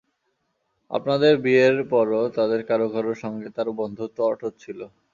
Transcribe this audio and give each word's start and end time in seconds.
আপনাদের 0.91 1.33
বিয়ের 1.43 1.77
পরও 1.91 2.23
তাঁদের 2.37 2.61
কারও 2.69 2.87
কারও 2.89 3.13
সঙ্গে 3.23 3.47
তাঁর 3.55 3.67
বন্ধুত্ব 3.79 4.17
অটুট 4.31 4.53
ছিল। 4.63 4.79